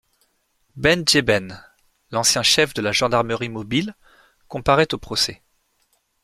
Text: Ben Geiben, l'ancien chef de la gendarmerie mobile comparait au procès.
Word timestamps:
Ben 0.77 1.03
Geiben, 1.05 1.63
l'ancien 2.09 2.41
chef 2.41 2.73
de 2.73 2.81
la 2.81 2.91
gendarmerie 2.91 3.49
mobile 3.49 3.93
comparait 4.47 4.95
au 4.95 4.97
procès. 4.97 5.43